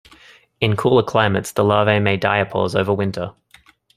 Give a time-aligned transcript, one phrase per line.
[0.59, 3.35] In cooler climates, the larvae may diapause over winter.